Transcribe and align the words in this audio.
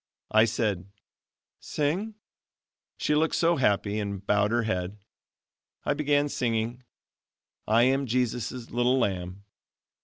I 0.31 0.45
said 0.45 0.87
"Sing?" 1.59 2.15
She 2.97 3.13
looked 3.13 3.35
so 3.35 3.57
happy 3.57 3.99
and 3.99 4.25
bowed 4.25 4.49
her 4.49 4.63
head. 4.63 4.97
I 5.85 5.93
began 5.93 6.27
singing: 6.27 6.81
"I 7.67 7.83
am 7.83 8.07
Jesus' 8.07 8.71
little 8.71 8.97
lamb." 8.97 9.43